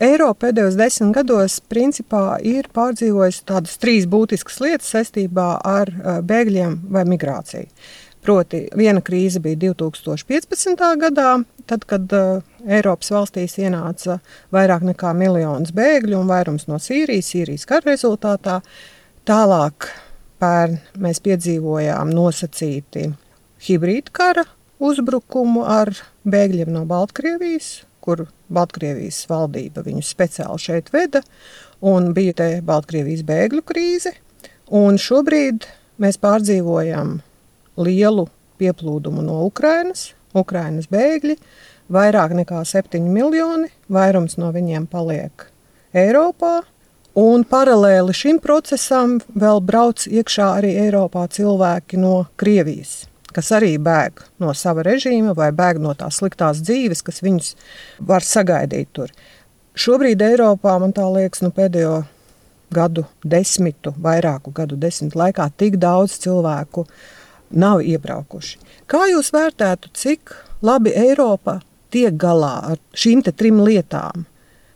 Eiropa 0.00 0.46
pēdējos 0.46 0.78
desmit 0.78 1.12
gados 1.16 1.58
principā 1.68 2.38
ir 2.46 2.68
pārdzīvojusi 2.72 3.44
tādas 3.48 3.76
trīs 3.82 4.06
būtiskas 4.08 4.60
lietas 4.62 4.94
saistībā 4.94 5.48
ar 5.64 5.92
bēgļiem 6.24 6.78
vai 6.92 7.04
migrāciju. 7.08 7.68
Proti, 8.22 8.68
viena 8.78 9.02
krīze 9.02 9.40
bija 9.42 9.58
2015. 9.64 10.78
gadā, 11.02 11.30
tad, 11.66 11.82
kad 11.90 12.12
uh, 12.14 12.44
Eiropas 12.62 13.10
valstīs 13.10 13.56
ienāca 13.58 14.20
vairāk 14.54 14.84
nekā 14.86 15.10
miljons 15.18 15.74
bēgļu 15.74 16.20
un 16.20 16.30
vairums 16.30 16.68
no 16.70 16.78
Sīrijas, 16.78 17.32
Sīrijas 17.32 17.66
kara 17.66 17.90
rezultātā. 17.90 18.60
Tālāk 19.26 19.88
pērn 20.42 20.78
mēs 21.02 21.18
piedzīvojām 21.26 22.14
nosacīti 22.14 23.08
hibrīda 23.66 24.14
kara 24.14 24.46
uzbrukumu 24.82 25.66
ar 25.66 25.90
bēgļiem 26.22 26.70
no 26.74 26.84
Baltkrievijas, 26.86 27.82
kur 28.02 28.28
Baltkrievijas 28.54 29.24
valdība 29.30 29.84
viņus 29.86 30.12
speciāli 30.14 30.60
šeit 30.62 30.92
veda, 30.94 31.22
un 31.80 32.12
bija 32.16 32.36
te 32.38 32.48
Baltkrievijas 32.64 33.24
bēgļu 33.28 33.64
krīze. 33.66 34.14
Šobrīd 34.72 35.66
mēs 36.00 36.16
pārdzīvojam 36.22 37.18
lielu 37.76 38.26
pieplūdumu 38.60 39.24
no 39.24 39.42
Ukrainas, 39.46 40.12
Ukrainas 40.34 40.88
bēgļi, 40.92 41.36
vairāk 41.92 42.34
nekā 42.38 42.62
7 42.68 43.08
miljoni, 43.12 43.68
vairums 43.92 44.38
no 44.40 44.52
viņiem 44.54 44.86
paliek 44.90 45.48
Eiropā. 45.92 46.62
Un 47.18 47.42
paralēli 47.44 48.14
šim 48.16 48.38
procesam 48.40 49.18
vēl 49.36 49.60
brauc 49.60 50.06
iekšā 50.08 50.46
arī 50.62 50.70
Eiropā 50.86 51.26
cilvēki 51.28 52.00
no 52.00 52.22
Krievijas, 52.40 53.02
kas 53.34 53.52
arī 53.56 53.74
bēg 53.82 54.22
no 54.42 54.54
sava 54.56 54.84
režīma 54.86 55.34
vai 55.38 55.50
bēg 55.56 55.80
no 55.82 55.94
tās 55.98 56.20
sliktās 56.20 56.62
dzīves, 56.64 57.02
kas 57.04 57.22
viņus 57.24 57.54
var 58.08 58.24
sagaidīt 58.26 58.92
tur. 58.92 59.12
Šobrīd 59.72 60.20
Eiropā, 60.20 60.76
man 60.80 60.92
tā 60.92 61.06
liekas, 61.08 61.40
nu, 61.44 61.52
pēdējo 61.54 62.02
gadu 62.72 63.06
desmitu, 63.24 63.94
vairāku 64.00 64.52
gadu 64.54 64.76
desmitu 64.80 65.20
laikā 65.20 65.48
tik 65.56 65.78
daudz 65.80 66.18
cilvēku 66.22 66.86
nav 67.52 67.82
iebraukuši. 67.84 68.58
Kā 68.88 69.06
jūs 69.10 69.32
vērtētu, 69.32 69.92
cik 69.96 70.34
labi 70.64 70.92
Eiropa 70.96 71.60
tiek 71.92 72.16
galā 72.16 72.54
ar 72.72 72.80
šīm 72.96 73.24
trim 73.30 73.60
lietām? 73.64 74.26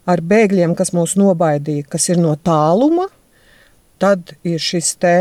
Ar 0.06 0.23
bēgļiem, 0.23 0.77
kas 0.78 0.92
mūs 0.95 1.17
nobaidīja, 1.19 1.89
kas 1.91 2.08
ir 2.12 2.20
no 2.23 2.36
tāluma, 2.39 3.08
tad 3.98 4.36
ir 4.47 4.62
šis 4.62 4.92
te 5.02 5.17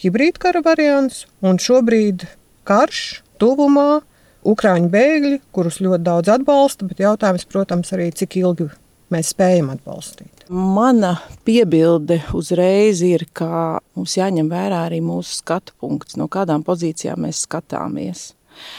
hibrīdkara 0.00 0.62
variants, 0.64 1.24
un 1.42 1.58
šobrīd 1.58 2.28
karš 2.70 3.20
tuvumā, 3.42 4.00
Ukrāņu 4.40 4.88
bēgļi, 4.88 5.34
kurus 5.52 5.82
ļoti 5.84 6.00
daudz 6.06 6.30
atbalsta, 6.32 6.86
bet 6.88 7.02
jautājums, 7.02 7.42
protams, 7.44 7.90
arī 7.92 8.06
cik 8.16 8.38
ilgi 8.40 8.70
mēs 9.12 9.34
spējam 9.34 9.68
atbalstīt. 9.74 10.46
Mana 10.48 11.10
piebilde 11.44 12.22
uzreiz 12.32 13.02
ir, 13.04 13.26
ka 13.36 13.82
mums 13.92 14.16
jāņem 14.16 14.48
vērā 14.48 14.86
arī 14.86 15.02
mūsu 15.04 15.42
skatu 15.42 15.76
punkts, 15.76 16.16
no 16.16 16.24
kādām 16.32 16.64
pozīcijām 16.64 17.20
mēs 17.26 17.44
skatāmies. 17.44 18.30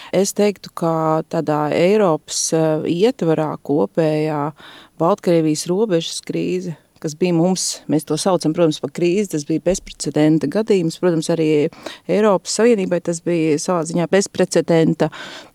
Es 0.09 0.33
teiktu, 0.33 0.73
ka 0.81 1.21
tādā 1.29 1.67
Eiropas 1.77 2.41
eh, 2.57 2.89
ietvarā 3.05 3.51
kopējā 3.61 4.41
Baltkrievijas 5.01 5.67
robežas 5.69 6.25
krīze 6.25 6.73
kas 7.01 7.15
bija 7.17 7.33
mums, 7.35 7.65
mēs 7.91 8.05
to 8.07 8.17
saucam, 8.19 8.53
protams, 8.55 8.79
par 8.83 8.93
krīzi, 8.93 9.31
tas 9.33 9.45
bija 9.49 9.63
bezprecedenta 9.65 10.49
gadījums. 10.51 10.99
Protams, 11.01 11.31
arī 11.33 11.47
Eiropas 12.11 12.57
Savienībai 12.59 13.01
tas 13.05 13.21
bija 13.25 13.57
savā 13.61 13.81
ziņā 13.89 14.07
bezprecedenta, 14.11 15.09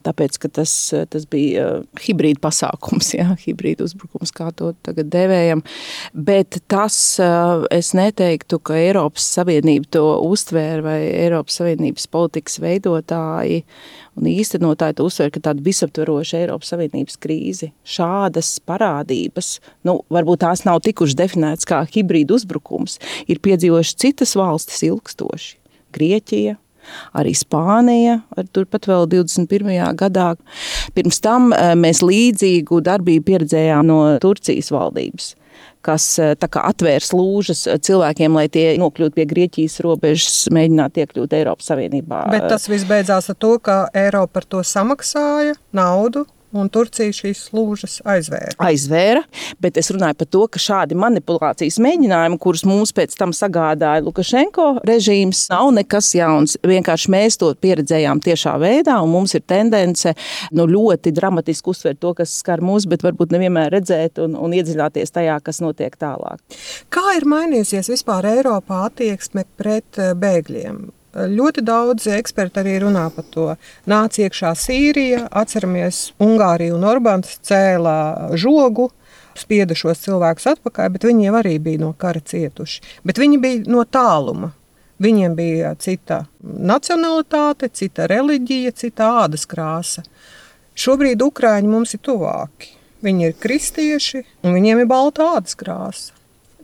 tāpēc, 0.07 0.41
ka 0.43 0.51
tas, 0.61 0.73
tas 1.13 1.27
bija 1.31 1.67
uh, 1.67 2.01
hibrīda 2.03 2.43
pasākums, 2.45 3.13
jā, 3.15 3.29
hibrīda 3.47 3.87
uzbrukums, 3.87 4.35
kā 4.35 4.51
to 4.57 4.73
tagad 4.87 5.11
devējam. 5.15 5.63
Bet 6.13 6.61
tas, 6.73 6.99
uh, 7.23 7.67
es 7.75 7.93
neteiktu, 7.97 8.61
ka 8.67 8.79
Eiropas 8.81 9.29
Savienība 9.39 9.93
to 9.99 10.07
uztvēra 10.27 10.83
vai 10.87 10.99
Eiropas 11.13 11.61
Savienības 11.63 12.11
politikas 12.11 12.61
veidotāji 12.63 13.63
un 14.17 14.29
īstenotāji 14.31 14.97
to 14.99 15.07
uztver, 15.11 15.31
ka 15.35 15.43
tāda 15.49 15.65
visaptveroša 15.65 16.43
Eiropas 16.43 16.73
Savienības 16.73 17.19
krīze, 17.23 17.71
šādas 17.87 18.57
parādības, 18.67 19.57
nu, 19.87 20.01
varbūt 20.13 20.43
tās 20.45 20.65
nav 20.69 20.83
tikuši 20.87 21.19
definētas 21.19 21.69
kā 21.69 21.83
hibrīda 21.93 22.37
uzbrukums, 22.39 22.99
ir 23.29 23.43
piedzīvojuši 23.45 23.99
citas 24.07 24.37
valstis 24.39 24.85
ilgstoši. 24.89 25.57
Grieķija, 25.97 26.57
arī 27.17 27.33
Spānija, 27.37 28.21
ar 28.37 28.49
turpat 28.55 28.89
vēl 28.91 29.09
21. 29.11 29.73
gadā. 29.99 30.33
Pirms 30.97 31.23
tam 31.25 31.53
eh, 31.55 31.75
mēs 31.79 32.03
līdzīgu 32.05 32.83
darbību 32.85 33.27
pieredzējām 33.31 33.89
no 33.89 34.01
Turcijas 34.23 34.73
valdības 34.75 35.35
kas 35.87 36.07
eh, 36.23 36.35
atvērs 36.37 37.13
lūžas 37.17 37.67
eh, 37.71 37.81
cilvēkiem, 37.89 38.37
lai 38.39 38.47
tie 38.53 38.67
nokļūtu 38.83 39.17
pie 39.17 39.27
Grieķijas 39.31 39.81
robežas, 39.87 40.39
mēģinātu 40.55 41.05
iekļūt 41.05 41.37
Eiropas 41.41 41.71
Savienībā. 41.73 42.27
Bet 42.35 42.49
tas 42.53 42.69
viss 42.71 42.89
beidzās 42.89 43.31
ar 43.33 43.39
to, 43.39 43.57
ka 43.63 43.85
Eiropa 43.97 44.37
par 44.37 44.49
to 44.51 44.63
samaksāja 44.67 45.55
naudu 45.77 46.27
un 46.61 46.71
Turcija 46.73 47.15
šīs 47.15 47.47
slūžas 47.49 47.99
aizvēra. 48.09 48.55
Aizvēra, 48.67 49.23
bet 49.63 49.79
es 49.81 49.91
runāju 49.95 50.19
par 50.21 50.31
to, 50.33 50.43
ka 50.53 50.63
šādi 50.63 50.99
manipulācijas 50.99 51.79
mēģinājumi, 51.83 52.39
kurus 52.43 52.65
mums 52.69 52.95
pēc 52.97 53.17
tam 53.19 53.35
sagādāja 53.37 54.05
Lukašenko 54.07 54.69
režīms, 54.89 55.47
nav 55.53 55.71
nekas 55.77 56.13
jauns. 56.17 56.57
Vienkārši 56.67 57.13
mēs 57.13 57.39
to 57.41 57.53
pieredzējām 57.61 58.23
tiešā 58.25 58.57
veidā, 58.63 58.99
un 59.05 59.13
mums 59.13 59.37
ir 59.37 59.45
tendence 59.47 60.15
nu, 60.57 60.67
ļoti 60.71 61.15
dramatiski 61.17 61.73
uztvert 61.73 62.01
to, 62.03 62.15
kas 62.19 62.39
skar 62.41 62.65
mūs, 62.65 62.89
bet 62.91 63.05
varbūt 63.07 63.35
nevienmēr 63.37 63.73
redzēt 63.77 64.21
un, 64.25 64.37
un 64.41 64.57
iedziļināties 64.57 65.15
tajā, 65.15 65.39
kas 65.45 65.63
notiek 65.65 65.97
tālāk. 66.01 66.43
Kā 66.93 67.17
ir 67.19 67.29
mainījusies 67.29 67.93
vispār 67.93 68.29
Eiropā 68.37 68.87
attieksme 68.91 69.47
pret 69.59 70.01
eh, 70.01 70.15
bēgļiem? 70.19 70.87
Ļoti 71.17 71.63
daudz 71.65 72.07
eksperti 72.13 72.61
arī 72.61 72.75
runā 72.83 73.07
par 73.15 73.25
to. 73.33 73.47
Nāca 73.89 74.27
iekšā 74.27 74.53
Sīrija, 74.59 75.23
atceramies, 75.33 76.11
Ungārija 76.21 76.75
un 76.77 76.85
Orbāns 76.85 77.39
cēlā 77.47 78.35
žogu 78.37 78.91
spieda 79.37 79.77
šos 79.77 80.03
cilvēkus 80.05 80.49
atpakaļ, 80.53 80.91
bet 80.93 81.07
viņi 81.09 81.29
jau 81.29 81.35
arī 81.41 81.57
bija 81.63 81.83
no 81.85 81.93
kara 81.99 82.21
cietuši. 82.21 82.83
Bet 83.09 83.21
viņi 83.21 83.41
bija 83.41 83.73
no 83.73 83.85
tāluma. 83.89 84.53
Viņiem 85.03 85.35
bija 85.37 85.75
cita 85.81 86.23
nacionalitāte, 86.41 87.69
cita 87.69 88.07
reliģija, 88.09 88.73
cita 88.73 89.11
ādas 89.25 89.45
krāsa. 89.49 90.07
Šobrīd 90.77 91.21
Ukrāņi 91.25 91.69
mums 91.69 91.93
ir 91.97 92.01
tuvāki. 92.05 92.73
Viņi 93.05 93.29
ir 93.29 93.37
kristieši 93.41 94.23
un 94.45 94.57
viņiem 94.57 94.83
ir 94.83 94.89
balta 94.89 95.35
ādas 95.37 95.57
krāsa. 95.57 96.17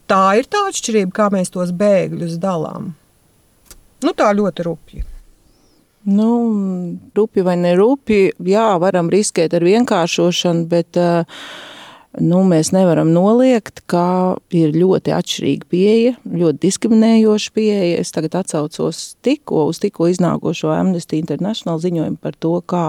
Tā 0.09 0.35
ir 0.41 0.49
tā 0.51 0.65
atšķirība, 0.69 1.13
kā 1.17 1.29
mēs 1.33 1.53
tos 1.53 1.71
bēgļus 1.77 2.41
dalām. 2.41 2.93
Nu, 4.03 4.15
tā 4.17 4.33
ļoti 4.35 4.67
rupji. 4.67 5.05
Nu, 6.03 6.31
rupi 7.15 7.45
vai 7.47 7.55
ne 7.61 7.77
rupi, 7.79 8.33
jā, 8.51 8.73
varam 8.83 9.11
riskēt 9.13 9.53
ar 9.55 9.63
vienkāršošanu, 9.63 10.65
bet 10.67 10.99
uh, 10.99 11.23
nu, 12.19 12.41
mēs 12.51 12.73
nevaram 12.75 13.13
noliegt, 13.15 13.85
ka 13.87 14.35
ir 14.51 14.75
ļoti 14.75 15.15
atšķirīga 15.15 15.71
pieeja, 15.71 16.17
ļoti 16.27 16.59
diskriminējoša 16.67 17.55
pieeja. 17.55 18.03
Es 18.03 18.11
tagad 18.17 18.35
atcaucos 18.41 19.05
tikko 19.23 19.69
uz 19.71 19.79
tikko 19.85 20.11
iznākošo 20.11 20.75
Amnesty 20.75 21.23
International 21.23 21.79
ziņojumu 21.85 22.19
par 22.19 22.35
to, 22.35 22.57
kā 22.67 22.85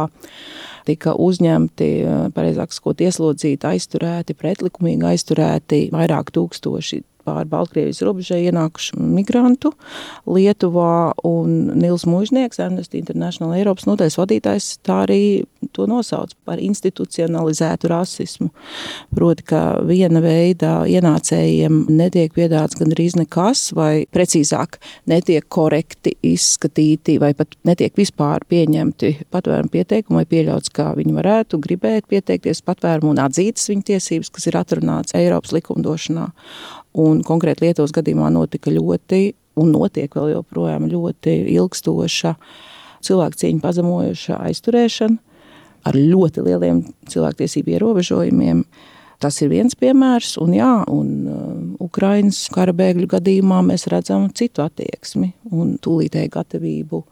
tika 0.90 1.13
uzņemti, 1.13 1.94
uh, 2.01 2.28
pareizāk 2.34 2.74
sakot, 2.74 3.06
ieslodzīti, 3.06 3.69
aizturēti, 3.75 4.34
pretlikumīgi 4.41 5.12
aizturēti 5.13 5.85
vairāk 5.94 6.34
tūkstoši 6.34 7.03
pāri 7.25 7.50
Baltkrievijas 7.50 8.03
robežai 8.06 8.41
ienākušu 8.47 9.00
migrantu 9.00 9.73
Lietuvā, 10.29 11.13
un 11.28 11.73
Nils 11.79 12.06
Mužnieks, 12.09 12.61
Amnesty 12.63 13.00
International 13.01 13.56
Eiropas 13.57 13.88
notais 13.89 14.17
vadītājs, 14.19 14.78
tā 14.85 15.03
arī 15.07 15.23
to 15.73 15.88
nosauc 15.89 16.33
par 16.45 16.62
institucionalizētu 16.62 17.89
rasismu. 17.91 18.50
Proti, 19.16 19.45
ka 19.47 19.62
viena 19.88 20.22
veida 20.23 20.73
ienācējiem 20.89 21.86
netiek 21.94 22.33
piedāts 22.36 22.77
gandrīz 22.80 23.18
nekas, 23.19 23.69
vai 23.77 24.06
precīzāk 24.13 24.80
netiek 25.09 25.47
korekti 25.47 26.15
izskatīti, 26.33 27.19
vai 27.21 27.33
pat 27.38 27.56
netiek 27.68 27.95
vispār 27.97 28.45
pieņemti 28.50 29.13
patvērumu 29.33 29.74
pieteikumi, 29.74 30.21
vai 30.21 30.30
pieļauts, 30.30 30.74
kā 30.74 30.92
viņi 30.97 31.18
varētu 31.18 31.59
gribēt 31.63 32.09
pieteikties 32.12 32.63
patvērumu 32.65 33.13
un 33.13 33.24
atzītas 33.24 33.69
viņu 33.71 33.88
tiesības, 33.94 34.31
kas 34.33 34.50
ir 34.50 34.59
atrunāts 34.59 35.18
Eiropas 35.18 35.53
likumdošanā. 35.56 36.30
Un 37.00 37.24
konkrēti 37.25 37.66
Lietuvas 37.66 37.94
gadījumā 37.95 38.30
notika 38.34 38.72
ļoti, 38.74 39.34
un 39.60 39.74
notiek 39.74 40.13
vēl 40.13 40.36
joprojām 40.36 40.88
ļoti 40.92 41.36
ilgstoša 41.56 42.34
cilvēku 43.04 43.40
cieņu 43.42 43.62
pazemojoša 43.63 44.40
aizturēšana 44.50 45.18
ar 45.84 45.98
ļoti 46.00 46.44
lieliem 46.45 46.84
cilvēktiesību 47.12 47.74
ierobežojumiem. 47.75 48.63
Tas 49.24 49.40
ir 49.44 49.51
viens 49.51 49.75
piemērs, 49.80 50.36
un, 50.44 50.54
jā, 50.56 50.72
un 50.92 51.10
uh, 51.31 51.42
Ukraiņas 51.84 52.45
kara 52.54 52.74
bēgļu 52.75 53.07
gadījumā 53.13 53.62
mēs 53.68 53.88
redzam 53.92 54.28
citu 54.36 54.63
attieksmi 54.66 55.31
un 55.51 55.78
tūlītēju 55.84 56.31
gatavību 56.34 57.04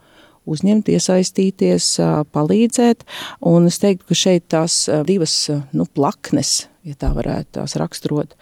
uzņemt, 0.51 0.91
iesaistīties, 0.91 1.87
uh, 2.03 2.21
palīdzēt. 2.35 3.05
Un 3.47 3.69
es 3.71 3.79
teiktu, 3.83 4.09
ka 4.11 4.19
šeit 4.23 4.49
tās 4.51 4.83
uh, 4.91 5.05
divas 5.07 5.35
nu, 5.71 5.87
plaknes 5.87 6.65
ja 6.87 6.97
tā 6.99 7.11
varētu 7.15 7.59
tās 7.59 7.77
raksturot 7.79 8.35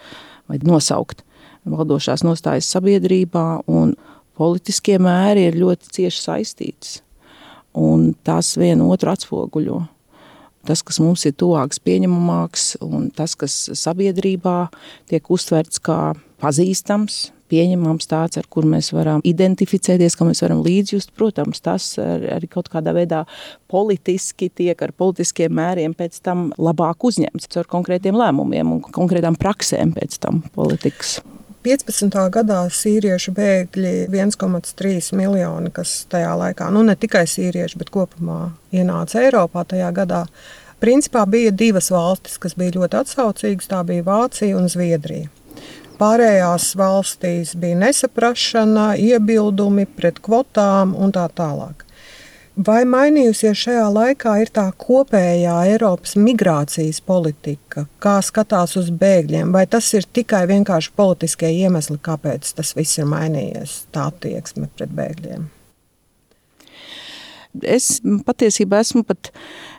vai 0.50 0.60
nosaukt 0.66 1.24
valdošās 1.72 2.24
nostājas 2.26 2.70
sabiedrībā, 2.74 3.62
un 3.68 3.96
politiskie 4.40 4.98
mēri 5.02 5.50
ir 5.50 5.60
ļoti 5.60 5.94
cieši 6.00 6.26
saistītas. 6.26 7.00
Un 7.78 8.14
tās 8.26 8.56
viena 8.60 8.88
otru 8.90 9.12
atspoguļo. 9.14 9.80
Tas, 10.68 10.82
kas 10.84 11.00
mums 11.02 11.24
ir 11.26 11.36
tuvāks, 11.40 11.80
pieņemamāks, 11.82 12.74
un 12.84 13.08
tas, 13.16 13.36
kas 13.40 13.56
sabiedrībā 13.80 14.58
tiek 15.10 15.30
uztverts 15.32 15.80
kā 15.82 16.14
pazīstams, 16.44 17.30
pieņemams, 17.50 18.08
tāds, 18.10 18.38
ar 18.40 18.48
kur 18.52 18.68
mēs 18.70 18.92
varam 18.94 19.24
identificēties, 19.26 20.18
ka 20.18 20.28
mēs 20.28 20.44
varam 20.46 20.62
līdzjust. 20.66 21.14
Protams, 21.18 21.64
tas 21.66 21.88
arī 22.00 22.50
kaut 22.52 22.70
kādā 22.72 22.94
veidā 22.96 23.24
politiski 23.72 24.52
tiek 24.54 24.80
ar 24.86 24.94
politiskiem 24.94 25.56
mēriem 25.58 25.96
pēc 25.98 26.22
tam 26.26 26.50
labāk 26.60 27.10
uzņemts 27.10 27.50
caur 27.56 27.70
konkrētiem 27.72 28.18
lēmumiem 28.20 28.78
un 28.78 28.86
konkrētām 28.86 29.40
praksēm 29.40 29.96
pēc 29.98 30.22
tam 30.22 30.44
politikas. 30.56 31.20
15. 31.60 32.16
gadā 32.32 32.62
sīriešu 32.72 33.34
bēgļi 33.36 33.94
1,3 34.08 35.10
miljoni, 35.20 35.72
kas 35.76 36.06
tajā 36.08 36.32
laikā, 36.40 36.70
nu 36.72 36.86
ne 36.88 36.96
tikai 36.96 37.26
sīrieši, 37.28 37.76
bet 37.82 37.92
kopumā 37.92 38.54
ienāca 38.72 39.20
Eiropā 39.26 39.66
tajā 39.68 39.90
gadā. 39.98 40.22
Principā 40.80 41.26
bija 41.28 41.52
divas 41.52 41.92
valstis, 41.92 42.38
kas 42.40 42.56
bija 42.56 42.78
ļoti 42.78 43.02
atsaucīgas. 43.02 43.68
Tā 43.68 43.82
bija 43.84 44.06
Vācija 44.08 44.56
un 44.56 44.72
Zviedrija. 44.72 45.28
Pārējās 46.00 46.70
valstīs 46.80 47.52
bija 47.60 47.76
nesaprašana, 47.82 48.94
iebildumi 48.96 49.84
pret 50.00 50.24
kvotām 50.24 50.96
un 50.96 51.12
tā 51.12 51.26
tālāk. 51.36 51.84
Vai 52.60 52.82
mainījusies 52.84 53.56
šajā 53.56 53.86
laikā 53.96 54.34
ir 54.42 54.50
tā 54.52 54.66
kopējā 54.76 55.54
Eiropas 55.70 56.18
migrācijas 56.20 56.98
politika, 57.08 57.86
kā 58.04 58.18
skatās 58.26 58.74
uz 58.82 58.90
bēgļiem, 58.92 59.54
vai 59.56 59.62
tas 59.72 59.88
ir 59.96 60.04
tikai 60.04 60.42
vienkārši 60.50 60.92
politiskie 61.00 61.54
iemesli, 61.62 61.96
kāpēc 62.04 62.52
tas 62.58 62.74
viss 62.76 63.00
ir 63.00 63.08
mainījies, 63.08 63.78
tā 63.96 64.10
attieksme 64.12 64.68
pret 64.76 64.92
bēgļiem? 64.98 65.46
Es 67.64 67.88
patiesībā 68.28 68.84
esmu 68.84 69.06
pat 69.08 69.32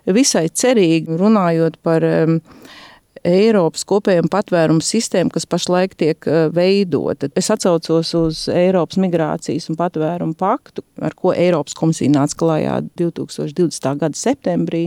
visai 0.09 0.47
cerīgi 0.49 1.21
runājot 1.21 1.77
par 1.85 2.07
um, 2.07 2.41
Eiropas 3.27 3.83
kopējuma 3.85 4.31
patvērumu 4.33 4.81
sistēmu, 4.85 5.29
kas 5.35 5.45
pašlaik 5.51 5.93
tiek 6.01 6.25
eh, 6.25 6.47
veidota. 6.57 7.29
Es 7.37 7.51
atcaucos 7.53 8.15
uz 8.17 8.47
Eiropas 8.49 8.97
migrācijas 9.03 9.69
un 9.69 9.77
patvērumu 9.77 10.33
paktu, 10.41 10.85
ar 11.05 11.13
ko 11.19 11.35
Eiropas 11.37 11.77
komisija 11.77 12.13
nāca 12.15 12.39
klajā 12.41 12.79
2020. 12.97 13.91
gada 14.01 14.17
septembrī, 14.17 14.87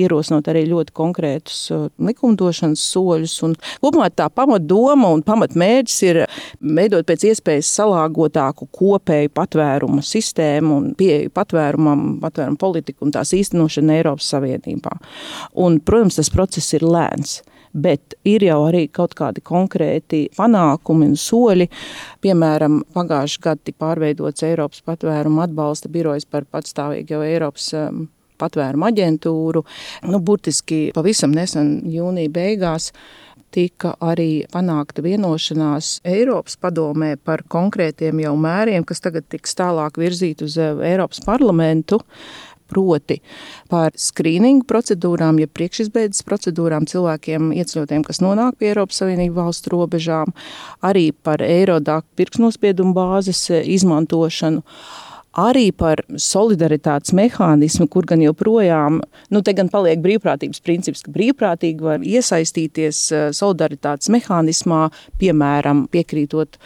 ierosinot 0.00 0.48
arī 0.48 0.64
ļoti 0.70 0.96
konkrētus 0.96 1.60
eh, 1.76 1.86
likumdošanas 2.08 2.88
soļus. 2.94 3.36
Un 3.44 3.58
kopumā 3.84 4.08
tā 4.16 4.30
pamatdoma 4.32 5.12
un 5.12 5.24
pamatmērķis 5.26 6.00
ir 6.08 6.24
veidot 6.64 7.04
pēc 7.04 7.28
iespējas 7.34 7.76
salāgotāku 7.82 8.70
kopēju 8.72 9.34
patvērumu 9.36 10.00
sistēmu 10.00 10.78
un 10.80 10.92
pieeju 10.96 11.36
patvērumam, 11.36 12.14
patvērumu 12.24 12.60
politiku 12.60 13.04
un 13.04 13.12
tās 13.12 13.36
īstenošanu 13.36 13.98
Eiropas 13.98 14.32
Savienībā. 14.32 14.96
Un, 15.60 15.82
protams, 15.84 16.16
tas 16.22 16.32
process 16.32 16.72
ir 16.78 16.88
lēns 16.88 17.42
bet 17.74 18.14
ir 18.24 18.44
jau 18.46 18.60
arī 18.68 18.86
kaut 18.92 19.16
kādi 19.18 19.42
konkrēti 19.44 20.24
panākumi 20.36 21.10
un 21.10 21.18
soļi. 21.18 21.68
Piemēram, 22.24 22.82
pagājušajā 22.94 23.44
gadā 23.44 23.68
tika 23.68 23.82
pārveidots 23.84 24.46
Eiropas 24.46 24.84
patvērumu 24.86 25.42
atbalsta 25.44 25.90
birojs 25.92 26.28
par 26.30 26.46
patstāvīgu 26.50 27.22
Eiropas 27.26 27.72
um, 27.78 28.06
patvērumu 28.40 28.88
aģentūru. 28.90 29.64
Nu, 30.10 30.22
burtiski 30.22 30.88
pavisam 30.94 31.34
nesen 31.34 31.76
jūnija 31.90 32.32
beigās 32.34 32.92
tika 33.54 33.92
arī 34.02 34.44
panākta 34.50 35.02
vienošanās 35.04 36.00
Eiropas 36.10 36.56
padomē 36.58 37.14
par 37.22 37.44
konkrētiem 37.50 38.24
jau 38.24 38.34
mēriem, 38.38 38.86
kas 38.86 39.02
tagad 39.04 39.28
tiks 39.30 39.54
tālāk 39.58 40.00
virzīti 40.00 40.46
uz 40.46 40.58
uh, 40.58 40.82
Eiropas 40.82 41.22
parlamentu 41.26 42.02
proti 42.70 43.20
par 43.72 43.94
skrīningu 43.98 44.66
procedūrām, 44.70 45.40
ja 45.42 45.50
priekšizbeidzas 45.50 46.24
procedūrām 46.26 46.88
cilvēkiem 46.90 47.52
ieceļotiem, 47.54 48.04
kas 48.06 48.22
nonāk 48.24 48.58
pie 48.60 48.72
Eiropas 48.72 49.02
Savienību 49.02 49.38
valstu 49.40 49.74
robežām, 49.74 50.34
arī 50.84 51.10
par 51.12 51.44
Eirodak 51.44 52.06
pirksnospiedumu 52.18 52.94
bāzes 52.96 53.46
e, 53.50 53.62
izmantošanu 53.76 54.64
arī 55.38 55.68
par 55.74 56.02
solidaritātes 56.20 57.14
mehānismu, 57.16 57.86
kur 57.90 58.06
gan 58.08 58.22
joprojām, 58.22 59.00
nu, 59.34 59.42
te 59.42 59.54
gan 59.56 59.70
paliek 59.72 60.02
brīvprātības 60.04 60.62
princips, 60.64 61.02
ka 61.04 61.14
brīvprātīgi 61.14 61.84
var 61.84 62.04
iesaistīties 62.06 63.00
e, 63.10 63.22
solidaritātes 63.36 64.10
mehānismā, 64.14 64.86
piemēram, 65.20 65.86
piekrītot 65.92 66.58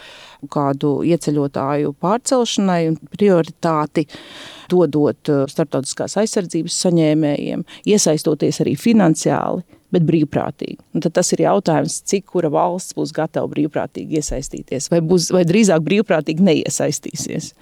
kādu 0.52 0.98
ieceļotāju 1.08 1.94
pārcelšanai 2.02 2.82
un 2.92 3.00
prioritāti 3.10 4.04
dodot 4.70 5.32
uh, 5.32 5.46
starptautiskās 5.50 6.14
aizsardzības 6.20 6.76
saņēmējiem, 6.84 7.64
iesaistoties 7.88 8.60
arī 8.62 8.76
finansiāli 8.78 9.64
bet 9.94 10.04
brīvprātīgi. 10.08 10.78
Un 10.94 11.04
tad 11.04 11.14
tas 11.16 11.32
ir 11.32 11.42
jautājums, 11.44 12.00
cik 12.08 12.26
kura 12.34 12.50
valsts 12.52 12.96
būs 12.96 13.12
gatava 13.16 13.48
brīvprātīgi 13.52 14.20
iesaistīties, 14.20 14.90
vai, 14.92 15.00
būs, 15.04 15.30
vai 15.34 15.44
drīzāk 15.48 15.84
brīvprātīgi 15.86 16.44
neiesaistīsies. 16.48 17.52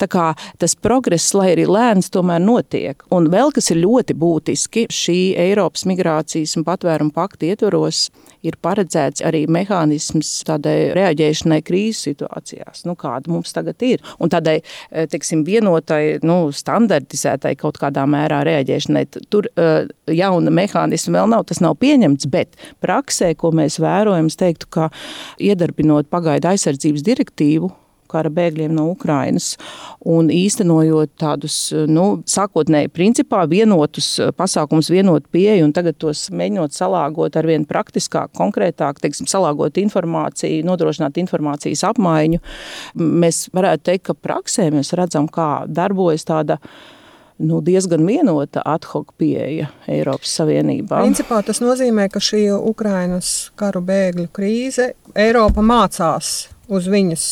Tā 0.00 0.08
kā 0.10 0.30
tas 0.62 0.76
progress, 0.76 1.34
lai 1.36 1.50
arī 1.54 1.66
lēns, 1.68 2.10
tomēr 2.14 2.42
notiek. 2.44 3.04
Un 3.14 3.28
vēl 3.32 3.52
kas 3.54 3.70
ir 3.74 3.82
ļoti 3.82 4.16
būtiski, 4.18 4.86
šī 4.92 5.18
Eiropas 5.44 5.84
migrācijas 5.88 6.56
un 6.58 6.66
patvērumu 6.66 7.14
pakta 7.14 7.50
ietvaros 7.50 8.08
ir 8.44 8.56
paredzēts 8.62 9.24
arī 9.24 9.44
mehānisms 9.50 10.30
tādai 10.48 10.92
reaģēšanai 10.96 11.60
krīzes 11.64 12.04
situācijās, 12.08 12.84
nu, 12.88 12.96
kāda 12.98 13.32
mums 13.32 13.54
tagad 13.56 13.80
ir. 13.84 14.02
Un 14.20 14.32
tādai, 14.32 14.58
eh, 14.90 15.06
teiksim, 15.10 15.44
vienotai, 15.46 16.20
nu, 16.24 16.52
standartizētai 16.52 17.54
kaut 17.60 17.78
kādā 17.80 18.04
mērā 18.08 18.42
reaģēšanai. 18.44 19.04
Tur 19.32 19.48
uh, 19.48 19.86
jauna 20.10 20.52
mehānisma 20.54 21.18
vēl 21.18 21.30
nav, 21.32 21.46
tas 21.48 21.60
nav 21.64 21.73
pieņemts, 21.78 22.28
bet 22.32 22.58
praksē, 22.84 23.34
ko 23.38 23.52
mēs 23.56 23.80
vērojam, 23.82 24.28
es 24.30 24.40
teiktu, 24.40 24.70
ka 24.70 24.90
iedarbinot 25.42 26.10
pagaidu 26.12 26.52
aizsardzības 26.52 27.06
direktīvu, 27.06 27.72
kara 28.14 28.30
bēgļiem 28.34 28.74
no 28.74 28.86
Ukrainas. 28.92 29.54
Un 30.14 30.30
īstenojot 30.32 31.14
tādus, 31.20 31.56
nu, 31.90 32.06
sākotnēji 32.30 32.92
principā 32.94 33.44
vienotus 33.50 34.10
pasākumus, 34.38 34.90
vienotu 34.92 35.30
pieeju, 35.34 35.66
un 35.68 35.74
tagad 35.76 35.98
tos 36.02 36.26
mēģinot 36.34 36.76
salāgot 36.76 37.38
ar 37.40 37.48
vien 37.50 37.66
praktiskāk, 37.68 38.34
konkrētāk, 38.38 39.00
teiksim, 39.02 39.28
salāgot 39.30 39.80
informāciju, 39.82 40.64
nodrošināt 40.68 41.20
informācijas 41.24 41.86
apmaiņu, 41.90 42.42
mēs 43.24 43.46
varētu 43.54 43.88
teikt, 43.90 44.06
ka 44.10 44.18
praksē 44.28 44.70
mēs 44.74 44.94
redzam, 44.98 45.30
kā 45.30 45.64
darbojas 45.70 46.28
tāda 46.28 46.60
nu, 47.38 47.60
diezgan 47.64 48.06
vienota 48.06 48.62
ad 48.64 48.86
hoc 48.92 49.14
pieeja 49.18 49.70
Eiropas 49.90 50.36
Savienībā. 50.38 51.02
Principā 51.02 51.40
tas 51.46 51.60
nozīmē, 51.64 52.08
ka 52.12 52.22
šī 52.22 52.46
Ukrainas 52.56 53.50
karu 53.58 53.82
bēgļu 53.84 54.28
krīze 54.34 54.92
Eiropa 55.14 55.64
mācās 55.64 56.48
uz 56.68 56.88
viņas 56.90 57.24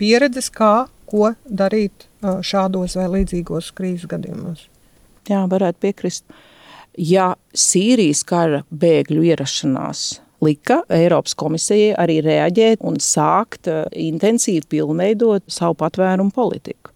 pieredzes, 0.00 0.50
kā 0.54 0.86
ko 1.10 1.34
darīt 1.44 2.08
šādos 2.22 2.96
vai 2.98 3.08
līdzīgos 3.18 3.72
krīzes 3.76 4.08
gadījumos. 4.10 4.66
Jā, 5.30 5.44
varētu 5.50 5.82
piekrist. 5.82 6.24
Ja 6.98 7.32
Sīrijas 7.56 8.22
kara 8.28 8.62
bēgļu 8.68 9.24
ierašanās 9.32 10.20
lika 10.42 10.82
Eiropas 10.92 11.36
komisijai 11.38 11.92
arī 11.98 12.18
reaģēt 12.24 12.82
un 12.84 12.98
sākt 13.00 13.70
intensīvi 13.92 14.66
pilnveidot 14.74 15.46
savu 15.50 15.78
patvērumu 15.82 16.34
politiku. 16.34 16.91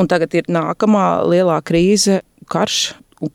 Un 0.00 0.10
tagad 0.10 0.34
ir 0.38 0.50
nākamā 0.50 1.06
lielā 1.28 1.60
krīze, 1.66 2.20
karš, 2.50 2.80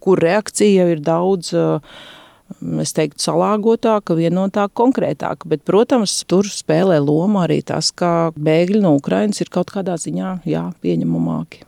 kur 0.02 0.20
reakcija 0.22 0.88
ir 0.92 1.02
daudz 1.06 1.54
uh, 1.56 1.80
es 2.82 2.94
teiktu, 2.96 3.22
salāgotāka, 3.26 4.16
vienotāka, 4.18 4.74
konkrētāka. 4.78 5.50
Bet, 5.50 5.64
protams, 5.68 6.18
tur 6.30 6.48
spēlē 6.50 7.00
lomu 7.04 7.42
arī 7.44 7.62
tas, 7.66 7.92
ka 7.92 8.32
bēgļi 8.36 8.84
no 8.86 8.96
Ukrainas 9.00 9.42
ir 9.42 9.52
kaut 9.54 9.74
kādā 9.74 9.98
ziņā 10.02 10.40
jā, 10.50 10.68
pieņemamāki. 10.84 11.66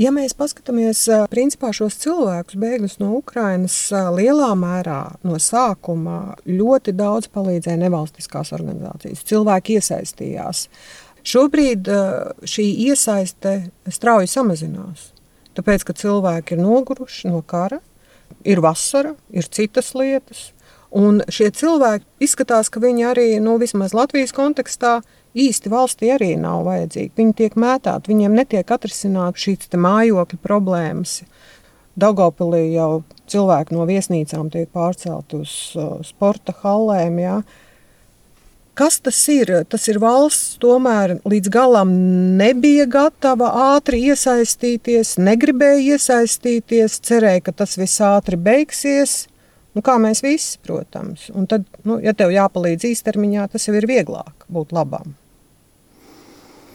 Ja 0.00 0.08
mēs 0.08 0.32
paskatāmies 0.32 1.02
principā, 1.28 1.68
šos 1.76 1.98
cilvēkus, 2.00 2.56
bēgļus 2.56 2.94
no 3.02 3.10
Ukrainas, 3.18 3.76
lielā 4.16 4.48
mērā 4.56 5.02
no 5.20 5.36
sākuma 5.36 6.38
ļoti 6.48 6.94
daudz 6.96 7.28
palīdzēja 7.34 7.76
nevalstiskās 7.82 8.54
organizācijas. 8.56 9.20
Cilvēki 9.28 9.76
iesaistījās. 9.76 10.64
Šobrīd 11.22 11.88
šī 12.48 12.64
iesaiste 12.88 13.54
strauji 13.90 14.30
samazinās. 14.30 15.12
Tāpēc, 15.56 15.84
ka 15.86 15.94
cilvēki 15.96 16.56
ir 16.56 16.62
noguruši 16.64 17.30
no 17.30 17.42
kara, 17.46 17.78
ir 18.48 18.62
vasara, 18.64 19.14
ir 19.30 19.46
citas 19.52 19.92
lietas. 19.94 20.50
Un 20.92 21.22
šie 21.32 21.48
cilvēki 21.56 22.26
izskatās, 22.26 22.68
ka 22.72 22.80
viņi 22.82 23.06
arī, 23.08 23.26
nu, 23.40 23.56
vismaz 23.60 23.94
Latvijas 23.96 24.34
kontekstā, 24.36 24.98
īsti 25.32 25.72
valstī 25.72 26.10
arī 26.12 26.34
nav 26.40 26.66
vajadzīgi. 26.66 27.14
Viņi 27.16 27.34
tiek 27.38 27.56
mētāti, 27.56 28.12
viņiem 28.12 28.36
netiek 28.36 28.72
atrisināt 28.74 29.40
šīs 29.40 29.70
mājokļa 29.72 30.40
problēmas. 30.44 31.22
Daugopilī 31.96 32.72
jau 32.74 33.02
cilvēki 33.28 33.76
no 33.76 33.86
viesnīcām 33.88 34.48
tiek 34.52 34.68
pārcelti 34.72 35.40
uz 35.40 35.52
uh, 35.76 35.98
sporta 36.04 36.54
hallēm. 36.62 37.18
Jā. 37.20 37.38
Kas 38.74 38.96
tas 39.04 39.18
ir? 39.28 39.50
Tas 39.68 39.84
ir 39.92 39.98
valsts, 40.00 40.56
tomēr 40.62 41.18
līdz 41.28 41.50
galam 41.52 41.90
nebija 42.38 42.86
gatava 42.88 43.50
ātri 43.74 44.00
iesaistīties, 44.08 45.18
negribēja 45.20 45.98
iesaistīties, 45.98 46.96
cerēja, 47.04 47.44
ka 47.48 47.56
tas 47.62 47.76
viss 47.76 48.00
ātri 48.00 48.40
beigsies. 48.40 49.26
Nu, 49.76 49.84
kā 49.84 49.98
mēs 50.00 50.24
visi, 50.24 50.56
protams. 50.64 51.28
Un 51.36 51.48
tad, 51.48 51.68
nu, 51.88 51.98
ja 52.00 52.16
tev 52.16 52.32
jāpalīdz 52.32 52.88
īstermiņā, 52.92 53.50
tas 53.52 53.68
jau 53.68 53.76
ir 53.76 53.88
vieglāk 53.88 54.48
būt 54.52 54.72
labam. 54.76 55.14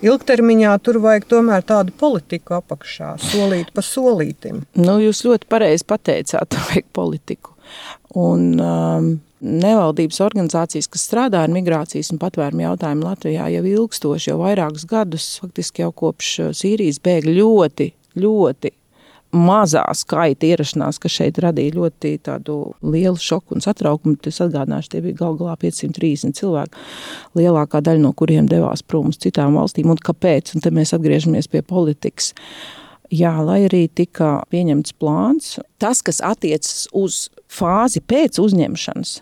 Ilgtermiņā 0.06 0.76
tur 0.86 1.00
vajag 1.02 1.26
tomēr 1.30 1.64
tādu 1.66 1.94
politiku 1.98 2.60
apakšā, 2.60 3.16
solīt 3.32 3.72
pa 3.74 3.82
solītim. 3.82 4.62
Nu, 4.78 5.00
jūs 5.02 5.24
ļoti 5.26 5.50
pareizi 5.50 5.86
pateicāt, 5.90 6.58
vajag 6.70 6.90
politiku. 6.94 7.58
Un, 8.18 8.52
um, 8.62 9.16
Nevaldības 9.38 10.18
organizācijas, 10.26 10.88
kas 10.90 11.04
strādā 11.06 11.44
ar 11.46 11.52
migrācijas 11.54 12.10
un 12.14 12.18
patvērumu 12.22 12.64
jautājumu 12.64 13.06
Latvijā 13.06 13.52
jau 13.54 13.64
ilgstoši, 13.70 14.32
jau 14.32 14.40
vairākus 14.42 14.88
gadus, 14.90 15.28
faktiski 15.44 15.84
jau 15.84 15.92
kopš 15.94 16.34
uh, 16.42 16.52
Sīrijas 16.58 16.98
bēgļu 17.06 17.36
ļoti, 17.38 17.92
ļoti 18.18 18.74
mazā 19.36 19.84
skaita 19.98 20.48
ierašanās, 20.48 21.00
kas 21.04 21.16
šeit 21.20 21.38
radīja 21.44 21.76
ļoti 21.76 22.14
lielu 22.82 23.20
šoku 23.22 23.58
un 23.58 23.64
satraukumu. 23.64 24.18
Es 24.30 24.40
atgādināšu, 24.44 24.92
tie 24.94 25.04
bija 25.06 25.20
galu 25.22 25.42
galā 25.42 25.58
530 25.62 26.38
cilvēki, 26.40 26.88
lielākā 27.38 27.84
daļa 27.84 28.04
no 28.06 28.14
kuriem 28.18 28.48
devās 28.50 28.82
prom 28.82 29.12
uz 29.12 29.20
citām 29.22 29.60
valstīm. 29.60 29.92
Un 29.92 30.02
kāpēc? 30.02 30.56
Un 30.56 30.64
te 30.64 30.74
mēs 30.74 30.96
atgriežamies 30.98 31.52
pie 31.52 31.62
politikas. 31.62 32.34
Jā, 33.14 33.38
lai 33.40 33.62
arī 33.70 33.86
tika 33.88 34.42
pieņemts 34.52 34.98
plāns, 35.00 35.56
tas, 35.80 36.02
kas 36.04 36.20
attiecas 36.26 36.90
uz 36.96 37.28
fāzi 37.48 38.02
pēc 38.04 38.40
uzņemšanas, 38.44 39.14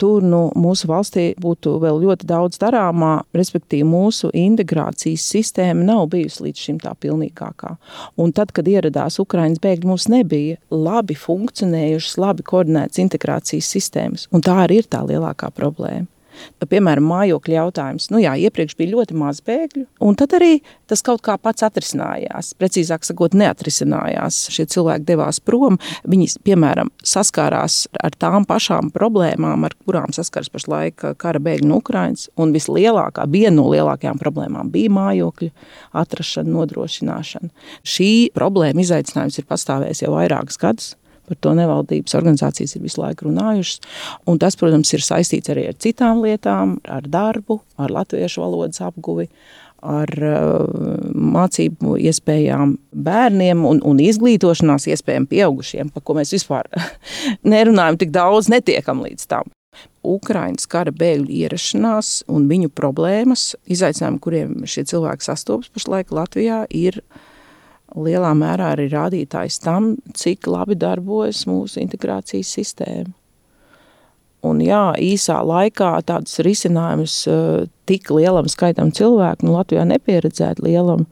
tur 0.00 0.24
nu, 0.26 0.42
mūsu 0.58 0.88
valstī 0.90 1.26
būtu 1.40 1.76
vēl 1.82 2.00
ļoti 2.04 2.28
daudz 2.28 2.60
darāmā, 2.62 3.12
respektīvi 3.36 3.86
mūsu 3.88 4.32
integrācijas 4.36 5.26
sistēma 5.34 5.84
nav 5.86 6.06
bijusi 6.14 6.46
līdz 6.46 6.64
šim 6.66 6.78
tā 6.82 6.94
pilnīgākā. 7.00 7.74
Un 8.20 8.34
tad, 8.36 8.54
kad 8.56 8.68
ieradās 8.70 9.20
Ukraiņas 9.22 9.62
bēgļi, 9.62 9.90
mums 9.90 10.08
nebija 10.12 10.60
labi 10.72 11.16
funkcionējušas, 11.18 12.16
labi 12.20 12.46
koordinētas 12.46 13.02
integrācijas 13.04 13.74
sistēmas, 13.76 14.28
un 14.32 14.44
tā 14.46 14.62
arī 14.64 14.80
ir 14.82 14.90
tā 14.90 15.04
lielākā 15.06 15.52
problēma. 15.56 16.08
Piemēram, 16.70 17.06
mājokļu 17.10 17.56
jautājums. 17.56 18.10
Nu, 18.12 18.20
jā, 18.22 18.34
iepriekš 18.46 18.76
bija 18.78 18.94
ļoti 18.94 19.16
maz 19.18 19.40
bēgļu, 19.46 19.86
un 20.06 20.18
tad 20.18 20.34
arī 20.38 20.60
tas 20.90 21.02
kaut 21.06 21.22
kā 21.26 21.36
pats 21.40 21.64
atrisinājās. 21.66 22.52
Precīzāk 22.60 23.06
sakot, 23.06 23.34
neatrisinājās. 23.38 24.42
Šie 24.54 24.66
cilvēki 24.70 25.06
devās 25.08 25.40
prom. 25.44 25.78
Viņi, 26.10 26.28
piemēram, 26.46 26.92
saskārās 27.06 27.82
ar 28.00 28.14
tām 28.20 28.46
pašām 28.48 28.92
problēmām, 28.94 29.66
ar 29.68 29.76
kurām 29.86 30.14
saskars 30.16 30.52
pašlaik 30.52 31.04
kara 31.20 31.42
bēgļi 31.42 31.70
no 31.70 31.80
Ukrainas. 31.82 32.28
Un 32.40 32.54
vislielākā, 32.56 33.26
viena 33.30 33.56
no 33.58 33.68
lielākajām 33.72 34.20
problēmām 34.20 34.70
bija 34.72 34.92
mājokļu 34.94 35.50
atrašana, 36.00 36.54
nodrošināšana. 36.54 37.52
Šī 37.86 38.12
problēma 38.36 38.84
izaicinājums 38.84 39.40
ir 39.40 39.48
pastāvējis 39.50 40.04
jau 40.06 40.14
vairākus 40.16 40.60
gadus. 40.60 40.94
Par 41.28 41.38
to 41.44 41.54
nevaldības 41.58 42.16
organizācijas 42.18 42.76
ir 42.76 42.84
visu 42.84 43.02
laiku 43.02 43.28
runājušas. 43.28 43.80
Un 44.30 44.40
tas, 44.42 44.56
protams, 44.58 44.92
ir 44.96 45.04
saistīts 45.04 45.52
arī 45.52 45.68
ar 45.70 45.78
citām 45.78 46.22
lietām, 46.24 46.78
ar 46.90 47.06
darbu, 47.06 47.60
ar 47.80 47.92
latviešu 47.94 48.42
valodas 48.42 48.82
apguvi, 48.84 49.28
ar 49.80 50.10
uh, 50.12 50.66
mācību 51.14 51.96
iespējām 52.10 52.74
bērniem 52.92 53.62
un, 53.66 53.80
un 53.86 54.02
izglītošanās 54.04 54.90
iespējām 54.92 55.28
pieaugušiem, 55.30 55.92
par 55.94 56.04
ko 56.04 56.18
mēs 56.18 56.34
vispār 56.36 56.68
nerunājam 57.54 58.00
tik 58.02 58.12
daudz, 58.14 58.50
netiekam 58.52 59.00
līdz 59.06 59.26
tam. 59.30 59.48
Ukraiņas 60.06 60.66
kara 60.70 60.92
bēgļu 60.96 61.30
ierašanās 61.44 62.12
un 62.32 62.46
viņu 62.50 62.72
problēmas, 62.76 63.54
izaicinājumi, 63.70 64.22
kuriem 64.24 64.54
šie 64.68 64.86
cilvēki 64.90 65.26
sastopas 65.26 65.70
pašlaik 65.74 66.12
Latvijā, 66.16 66.64
ir 66.72 67.02
lielā 67.96 68.30
mērā 68.38 68.74
arī 68.74 68.88
rādītājs 68.92 69.60
tam, 69.64 69.94
cik 70.16 70.46
labi 70.50 70.76
darbojas 70.78 71.46
mūsu 71.50 71.80
integrācijas 71.82 72.52
sistēma. 72.58 73.12
Un 74.46 74.62
jā, 74.64 74.94
īsā 74.96 75.36
laikā 75.44 75.90
tādus 76.08 76.38
risinājumus 76.40 77.16
uh, 77.28 77.66
tik 77.88 78.08
lielam 78.14 78.48
skaitam 78.48 78.88
cilvēku, 78.96 79.44
nu 79.44 79.58
Latvijā 79.58 79.84
nepieredzēt 79.84 80.62
lielam, 80.64 81.04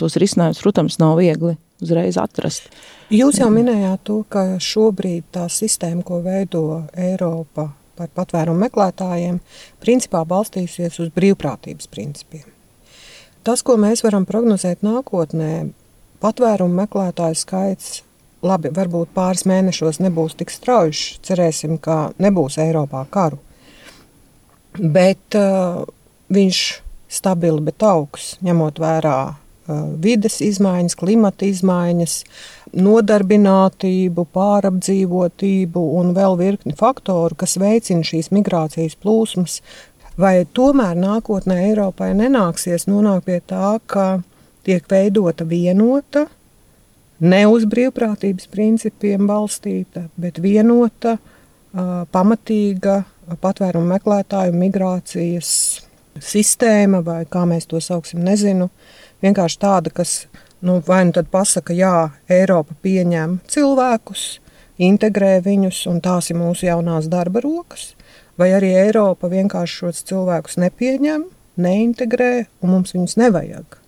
tos 0.00 0.16
risinājumus, 0.20 0.62
protams, 0.64 0.96
nav 1.02 1.18
viegli 1.20 1.58
uzreiz 1.84 2.16
atrast. 2.20 2.70
Jūs 3.12 3.42
jau 3.42 3.50
minējāt 3.52 4.06
to, 4.08 4.22
ka 4.32 4.54
šobrīd 4.62 5.28
tā 5.34 5.44
sistēma, 5.52 6.04
ko 6.06 6.22
veido 6.24 6.84
Eiropa 6.96 7.68
par 7.94 8.10
patvērumu 8.16 8.64
meklētājiem, 8.64 9.38
principā 9.82 10.24
balstīsies 10.26 10.98
uz 11.04 11.12
brīvprātības 11.14 11.90
principiem. 11.92 12.46
Tas, 13.44 13.60
ko 13.62 13.76
mēs 13.76 14.00
varam 14.06 14.24
prognozēt 14.24 14.80
nākotnē, 14.82 15.68
patvērumu 16.24 16.82
meklētāju 16.82 17.38
skaits. 17.38 18.00
Labi, 18.44 18.68
varbūt 18.76 19.14
pāris 19.16 19.46
mēnešos 19.48 20.02
nebūs 20.04 20.36
tik 20.40 20.52
strauji. 20.52 21.18
Cerēsim, 21.24 21.78
ka 21.80 22.10
nebūs 22.20 22.58
Eiropā 22.60 23.06
karu. 23.12 23.38
Bet 24.74 25.36
uh, 25.38 25.84
viņš 26.34 26.60
stabili, 27.14 27.62
bet 27.64 27.84
augsts, 27.86 28.36
ņemot 28.44 28.80
vērā 28.82 29.16
uh, 29.30 29.38
vides 30.02 30.40
izmaiņas, 30.44 30.98
klimata 31.00 31.48
izmaiņas, 31.48 32.18
nodarbinātību, 32.74 34.26
pārapdzīvotību 34.34 35.86
un 36.00 36.12
vēl 36.16 36.36
virkni 36.40 36.76
faktoru, 36.76 37.38
kas 37.38 37.56
veicina 37.62 38.04
šīs 38.04 38.32
migrācijas 38.34 38.98
plūsmas. 39.00 39.60
Vai 40.20 40.44
tomēr 40.54 40.98
nākotnē 40.98 41.62
Eiropai 41.70 42.12
nenāksies 42.18 42.86
nonākt 42.90 43.30
pie 43.30 43.40
tā, 43.40 43.78
ka 43.90 44.20
tiek 44.64 44.86
veidota 44.90 45.46
vienota, 45.48 46.26
ne 47.24 47.42
uz 47.48 47.66
brīvprātības 47.70 48.48
principiem 48.52 49.28
balstīta, 49.28 50.08
bet 50.20 50.40
vienota, 50.42 51.18
pamatīga 52.14 53.02
patvērumu 53.40 53.94
meklētāju 53.94 54.54
migrācijas 54.56 55.50
sistēma, 56.22 57.00
vai 57.02 57.24
kā 57.30 57.44
mēs 57.48 57.66
to 57.70 57.80
sauksim, 57.82 58.22
nezinu. 58.24 58.68
Vienkārši 59.24 59.60
tāda, 59.60 59.90
kas 59.94 60.24
nu, 60.64 60.78
vai 60.86 61.04
nu 61.08 61.14
tad 61.16 61.30
pasaka, 61.32 61.74
jā, 61.74 62.10
Eiropa 62.30 62.76
pieņem 62.84 63.38
cilvēkus, 63.50 64.24
integrē 64.84 65.38
viņus, 65.44 65.84
un 65.90 66.02
tās 66.04 66.30
ir 66.30 66.38
mūsu 66.38 66.68
jaunās 66.68 67.08
darba 67.10 67.42
rokas, 67.44 67.92
vai 68.38 68.52
arī 68.56 68.74
Eiropa 68.84 69.30
vienkārši 69.32 69.80
šos 69.82 70.04
cilvēkus 70.10 70.60
nepieņem, 70.62 71.26
neintegrē, 71.56 72.32
un 72.62 72.76
mums 72.76 72.94
viņus 72.96 73.18
nevajag. 73.20 73.83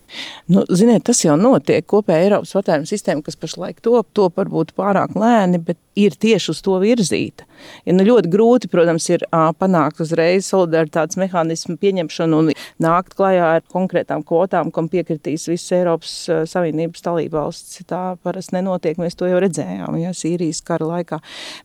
Nu, 0.53 0.63
ziniet, 0.71 1.05
tas 1.07 1.21
jau 1.25 1.35
notiek. 1.41 1.85
Kopējā 1.89 2.29
Eiropas 2.29 2.55
patēriņa 2.57 2.91
sistēma, 2.91 3.25
kas 3.27 3.39
pašlaik 3.41 3.81
top, 3.85 4.09
top 4.17 4.39
varbūt 4.39 4.73
pārāk 4.79 5.17
lēni, 5.19 5.61
bet 5.67 5.79
ir 5.99 6.15
tieši 6.21 6.53
uz 6.53 6.61
to 6.65 6.77
virzīta. 6.83 7.47
Ja 7.89 7.95
nu 7.97 8.05
ļoti 8.07 8.31
grūti, 8.31 8.71
protams, 8.71 9.09
ir 9.11 9.25
panākt 9.61 10.03
uzreiz 10.05 10.49
solidaritātes 10.51 11.19
mehānismu 11.21 11.79
pieņemšanu 11.83 12.43
un 12.43 12.53
nākt 12.83 13.17
klajā 13.19 13.49
ar 13.57 13.65
konkrētām 13.73 14.23
kvotām, 14.27 14.71
kam 14.75 14.91
piekritīs 14.93 15.49
visas 15.51 15.73
Eiropas 15.79 16.15
Savienības 16.53 17.07
dalībvalsts. 17.07 17.81
Tā 17.91 18.03
parasti 18.23 18.59
nenotiek, 18.59 19.01
mēs 19.01 19.19
to 19.19 19.31
jau 19.31 19.41
redzējām, 19.43 19.99
ja 20.03 20.15
Sīrijas 20.17 20.63
kara 20.67 20.93
laikā. 20.93 21.23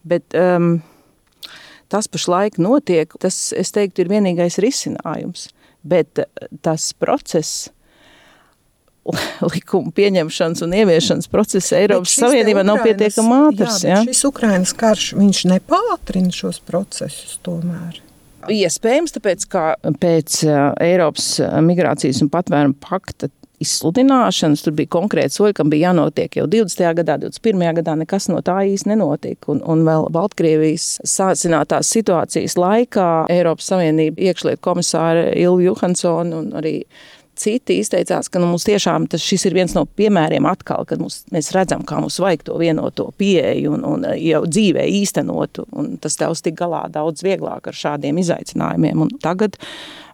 Bet, 0.07 0.31
um, 0.37 0.79
tas 1.91 2.07
pašlaik 2.07 2.57
notiek, 2.61 3.11
tas, 3.19 3.49
es 3.57 3.73
teiktu, 3.75 4.05
ir 4.05 4.15
vienīgais 4.15 4.59
risinājums. 4.63 5.49
Bet 5.81 6.21
tas 6.61 6.91
process, 6.93 7.69
likuma 9.49 9.91
pieņemšanas 9.97 10.63
un 10.65 10.77
ieviešanas 10.81 11.31
procesa 11.31 11.79
Eiropas 11.79 12.13
Savienībā 12.21 12.63
nav 12.67 12.83
pietiekami 12.85 13.37
ātrs. 13.47 13.81
Jā, 13.85 13.97
ja? 13.97 14.05
Šis 14.05 14.23
Ukrainas 14.29 14.75
karš, 14.77 15.11
viņš 15.17 15.43
nepātrina 15.55 16.33
šos 16.35 16.61
procesus 16.67 17.37
tomēr. 17.45 18.01
Iespējams, 18.49 19.13
tāpēc, 19.13 19.45
ka 19.51 19.65
pēc 20.01 20.41
Eiropas 20.81 21.35
migrācijas 21.61 22.23
un 22.25 22.31
patvērumu 22.33 22.79
pakta 22.81 23.29
izsludināšanas, 23.61 24.63
tur 24.65 24.75
bija 24.77 24.89
konkrēti 24.95 25.35
soļi, 25.35 25.55
kam 25.57 25.69
bija 25.71 25.91
jānotiek 25.91 26.39
jau 26.39 26.47
20. 26.49 26.81
gadā, 27.01 27.17
21. 27.21 27.65
gadā, 27.81 27.95
nekas 28.01 28.27
no 28.31 28.41
tā 28.45 28.57
īsti 28.71 28.93
nenotika. 28.93 29.51
Un, 29.53 29.61
un 29.69 29.85
vēl 29.87 30.07
Baltkrievijas 30.13 30.95
sācinātās 31.07 31.91
situācijas 31.93 32.57
laikā 32.57 33.09
Eiropas 33.31 33.71
Savienība 33.71 34.31
iekšlietu 34.31 34.63
komisāra 34.65 35.29
Ilva 35.37 35.67
Johansona 35.67 36.41
un 36.41 36.53
arī 36.57 36.75
citi 37.41 37.79
izteicās, 37.81 38.29
ka 38.31 38.41
nu, 38.41 38.49
mums 38.51 38.65
tiešām 38.67 39.07
tas 39.11 39.25
ir 39.35 39.55
viens 39.57 39.73
no 39.77 39.85
piemēriem 39.85 40.45
atkal, 40.49 40.85
kad 40.89 41.01
mums, 41.01 41.21
mēs 41.33 41.51
redzam, 41.55 41.85
kā 41.87 41.99
mums 42.01 42.19
vajag 42.21 42.45
to 42.47 42.57
vienoto 42.61 43.09
pieeju 43.19 43.75
un, 43.77 43.85
un 43.87 44.05
jau 44.19 44.43
dzīvē 44.47 44.85
īstenot. 45.01 45.63
Tas 46.03 46.19
tev 46.19 46.37
tik 46.45 46.59
galā 46.59 46.85
daudz 46.93 47.25
vieglāk 47.25 47.71
ar 47.71 47.77
šādiem 47.77 48.21
izaicinājumiem. 48.21 49.05
Un 49.05 49.11
tagad, 49.23 49.57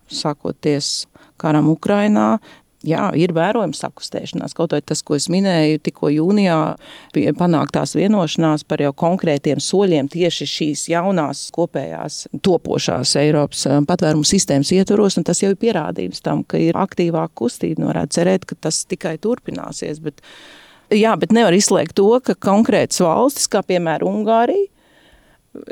sākoties 0.08 1.08
karam 1.42 1.70
Ukrainā, 1.70 2.38
Jā, 2.86 3.08
ir 3.18 3.32
vērojama 3.34 3.74
sakustēšanās. 3.74 4.54
Kaut 4.54 4.76
arī 4.76 4.84
tas, 4.86 5.00
ko 5.02 5.16
es 5.18 5.26
minēju, 5.34 5.80
tikko 5.82 6.12
jūnijā 6.14 6.58
panāktās 7.40 7.96
vienošanās 7.98 8.68
par 8.70 8.84
jau 8.84 8.92
konkrētiem 8.94 9.58
soļiem 9.64 10.06
tieši 10.14 10.46
šīs 10.52 10.84
jaunās, 10.92 11.48
kopējās, 11.56 12.28
topošās 12.46 13.16
Eiropas 13.18 13.64
eh, 13.66 13.80
patvērumu 13.90 14.28
sistēmas 14.30 14.70
ietvaros. 14.78 15.18
Tas 15.26 15.42
jau 15.42 15.50
ir 15.56 15.58
pierādījums 15.58 16.22
tam, 16.22 16.44
ka 16.46 16.62
ir 16.62 16.78
aktīvāka 16.78 17.34
kustība. 17.42 17.82
Nu, 17.82 17.90
varētu 17.90 18.20
cerēt, 18.20 18.46
ka 18.46 18.60
tas 18.68 18.84
tikai 18.86 19.16
turpināsies. 19.24 19.98
Bet, 20.04 20.22
jā, 20.94 21.16
bet 21.18 21.34
nevar 21.34 21.58
izslēgt 21.58 21.96
to, 21.98 22.12
ka 22.22 22.36
konkrētas 22.38 23.02
valstis, 23.02 23.50
kā 23.50 23.64
piemēram 23.66 24.20
Ungārija, 24.20 24.70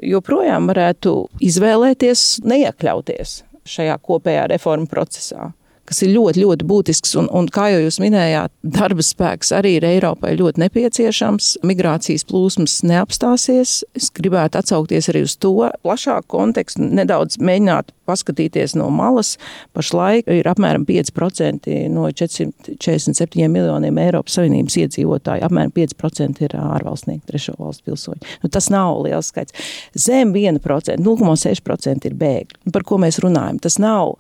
joprojām 0.02 0.72
varētu 0.74 1.14
izvēlēties 1.46 2.26
neiekļauties 2.50 3.38
šajā 3.76 4.00
kopējā 4.10 4.50
reformu 4.56 4.90
procesā 4.90 5.52
kas 5.90 6.02
ir 6.06 6.14
ļoti, 6.16 6.42
ļoti 6.44 6.68
būtisks. 6.68 7.16
Un, 7.22 7.30
un 7.36 7.50
kā 7.54 7.70
jau 7.74 7.82
jūs 7.84 8.00
minējāt, 8.02 8.54
darba 8.76 9.06
spēks 9.06 9.54
arī 9.56 9.76
ir 9.80 9.88
Eiropai 9.88 10.36
ļoti 10.40 10.64
nepieciešams. 10.66 11.52
Migrācijas 11.68 12.26
plūsmas 12.30 12.80
neapstāsies. 12.88 13.78
Es 13.98 14.10
gribētu 14.16 14.60
atsaukties 14.62 15.12
arī 15.14 15.26
uz 15.28 15.38
to 15.42 15.54
plašāku 15.86 16.30
kontekstu, 16.36 16.86
nedaudz 16.86 17.40
mēģināt 17.42 17.94
paskatīties 18.06 18.76
no 18.78 18.90
malas. 18.94 19.36
Pašlaik 19.78 20.30
ir 20.32 20.50
apmēram 20.50 20.86
5% 20.88 21.76
no 21.94 22.08
447 22.10 23.50
miljoniem 23.52 24.00
Eiropas 24.02 24.38
Savienības 24.40 24.78
iedzīvotāju. 24.84 25.46
Apmēram 25.48 25.74
5% 25.76 26.46
ir 26.46 26.58
ārvalstnieki, 26.62 27.26
trešo 27.30 27.58
valstu 27.60 27.92
pilsoņi. 27.92 28.36
Nu, 28.44 28.52
tas 28.54 28.70
nav 28.74 29.02
liels 29.06 29.32
skaits. 29.34 29.56
Zem 29.98 30.34
1%, 30.36 31.00
0,6% 31.02 32.10
ir 32.10 32.18
bēgļi. 32.20 32.74
Par 32.76 32.86
ko 32.88 33.02
mēs 33.02 33.22
runājam? 33.24 33.62
Tas 33.64 33.80
nav 33.82 34.16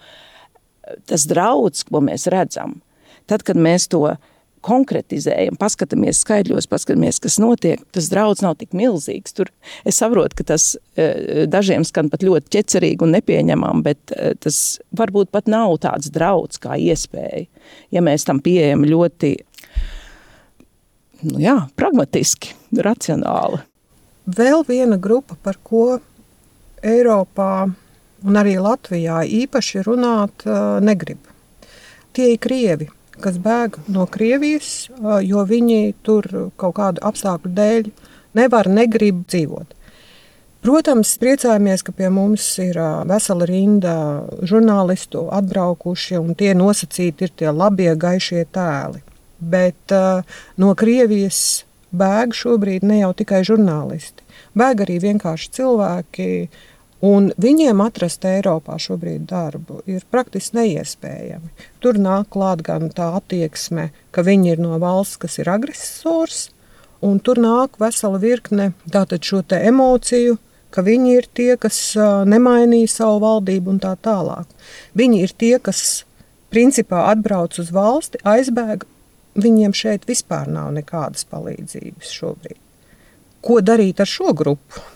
tas 1.09 1.25
draudz, 1.29 1.85
ko 1.89 2.01
mēs 2.05 2.27
redzam, 2.31 2.79
tad, 3.29 3.45
kad 3.47 3.59
mēs 3.59 3.89
to 3.91 4.05
konkretizējam, 4.65 5.57
paskatāmies 5.61 6.23
skaidļos, 6.23 6.67
paskatāmies, 6.71 7.19
kas 7.21 7.37
notiek, 7.41 7.83
tas 7.93 8.07
draudz 8.09 8.41
nav 8.41 8.55
tik 8.57 8.73
milzīgs. 8.77 9.35
Tur 9.37 9.51
es 9.85 9.99
saprotu, 10.01 10.39
ka 10.39 10.47
tas 10.55 10.71
e, 10.97 11.45
dažiem 11.51 11.85
skan 11.85 12.09
pat 12.13 12.25
ļoti 12.25 12.49
ķecerīgi 12.55 13.05
un 13.05 13.13
nepieņemam, 13.13 13.83
bet 13.85 14.15
e, 14.15 14.33
tas 14.41 14.79
varbūt 14.97 15.29
pat 15.35 15.51
nav 15.51 15.77
tāds 15.85 16.09
draudz 16.13 16.57
kā 16.63 16.79
iespēja, 16.81 17.45
ja 17.93 18.05
mēs 18.05 18.25
tam 18.25 18.41
pieejam 18.45 18.87
ļoti, 18.89 19.35
nu 21.29 21.41
jā, 21.43 21.59
pragmatiski, 21.77 22.55
racionāli. 22.73 23.61
Vēl 24.25 24.65
viena 24.65 24.97
grupa, 24.97 25.37
par 25.45 25.61
ko 25.61 25.99
Eiropā 26.81 27.67
un 28.25 28.41
arī 28.41 28.57
Latvijā 28.61 29.21
īpaši 29.43 29.85
runāt 29.85 30.45
negrib. 30.83 31.21
Tie 32.15 32.31
ir 32.33 32.41
krievi, 32.41 32.89
kas 33.21 33.37
bēg 33.41 33.79
no 33.91 34.05
Krievijas, 34.11 34.89
jo 35.23 35.45
viņi 35.47 35.95
tur 36.05 36.27
kaut 36.59 36.77
kādu 36.79 37.03
apstākļu 37.05 37.53
dēļ 37.55 37.89
nevar, 38.39 38.69
negrib 38.71 39.25
dzīvot. 39.29 39.73
Protams, 40.65 41.11
priecājamies, 41.21 41.83
ka 41.85 41.93
pie 41.93 42.07
mums 42.09 42.45
ir 42.63 42.79
vesela 43.05 43.45
rinda 43.45 43.95
žurnālistu 44.49 45.27
atbraukuši, 45.37 46.17
un 46.17 46.33
tie 46.33 46.55
nosacīti 46.57 47.27
ir 47.27 47.33
tie 47.37 47.51
labie, 47.53 47.91
gaišie 47.93 48.47
tēli. 48.49 49.03
Bet 49.37 49.93
uh, 49.93 50.25
no 50.57 50.71
Krievijas 50.73 51.65
bēg 51.93 52.33
šobrīd 52.33 52.87
ne 52.87 53.03
jau 53.03 53.11
tikai 53.13 53.43
žurnālisti, 53.45 54.25
bēg 54.57 54.81
arī 54.87 54.97
vienkārši 55.03 55.51
cilvēki, 55.59 56.29
uh, 56.47 56.74
Un 57.05 57.27
viņiem 57.37 57.83
atrast 57.83 58.23
Eiropā 58.25 58.79
šobrīd 58.81 59.27
darbu 59.29 59.81
ir 59.89 60.05
praktiski 60.09 60.57
neiespējami. 60.57 61.51
Tur 61.83 61.99
nāk 62.01 62.31
klāt 62.33 62.63
gan 62.65 62.87
tā 62.89 63.11
attieksme, 63.19 63.91
ka 64.15 64.23
viņi 64.25 64.55
ir 64.55 64.63
no 64.63 64.79
valsts, 64.81 65.19
kas 65.21 65.37
ir 65.37 65.51
agresors, 65.51 66.47
un 67.05 67.19
tur 67.19 67.41
nāk 67.43 67.77
vesela 67.83 68.17
virkne 68.17 68.71
šo 69.21 69.43
emociju, 69.59 70.39
ka 70.71 70.81
viņi 70.81 71.13
ir 71.19 71.27
tie, 71.33 71.51
kas 71.57 71.77
nemainīja 72.25 72.89
savu 72.95 73.21
valdību 73.21 73.75
un 73.75 73.79
tā 73.83 73.93
tālāk. 74.01 74.47
Viņi 74.95 75.21
ir 75.27 75.35
tie, 75.37 75.59
kas 75.59 76.05
principā 76.49 77.05
atbrauc 77.11 77.59
uz 77.59 77.71
valsti, 77.75 78.23
aizbēg. 78.23 78.87
Viņiem 79.35 79.73
šeit 79.75 80.07
vispār 80.07 80.47
nav 80.47 80.71
nekādas 80.71 81.27
palīdzības 81.27 82.11
šobrīd. 82.17 82.59
Ko 83.43 83.59
darīt 83.61 83.99
ar 83.99 84.09
šo 84.09 84.31
grupu? 84.33 84.94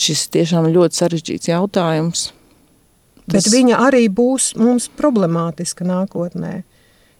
Šis 0.00 0.26
tiešām 0.34 0.68
ļoti 0.74 0.98
sarežģīts 0.98 1.50
jautājums. 1.50 2.28
Bet 3.26 3.46
es... 3.46 3.52
viņa 3.52 3.80
arī 3.86 4.06
būs 4.12 4.52
mums 4.60 4.90
problemātiska 4.98 5.86
nākotnē. 5.88 6.62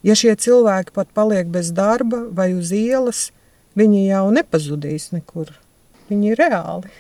Ja 0.04 0.16
šie 0.18 0.34
cilvēki 0.36 0.92
pat 0.96 1.08
paliek 1.16 1.48
bez 1.48 1.70
darba 1.72 2.26
vai 2.28 2.50
uz 2.52 2.74
ielas, 2.76 3.30
viņi 3.78 4.04
jau 4.10 4.26
nepazudīs 4.34 5.10
nekur. 5.14 5.54
Viņi 6.10 6.34
ir 6.34 6.42
reāli. 6.42 6.92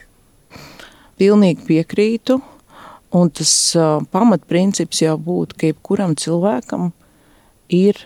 Pilnīgi 1.20 1.66
piekrītu. 1.68 2.40
Un 3.14 3.28
tas 3.30 3.50
uh, 3.78 4.00
pamatprincips 4.10 5.04
jau 5.04 5.14
būtu, 5.22 5.54
ka 5.54 5.68
jebkuram 5.68 6.16
cilvēkam 6.18 6.88
ir, 7.70 8.00